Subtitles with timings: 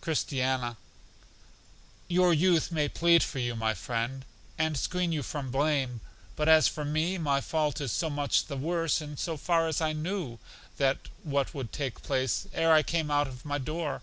[0.00, 0.76] Christiana:
[2.06, 4.24] Your youth may plead for you, my friend,
[4.56, 6.00] and screen you from blame;
[6.36, 9.80] but as for me, my fault is so much the worse in so far as
[9.80, 10.38] I knew
[11.24, 14.02] what would take place ere I came out of my door.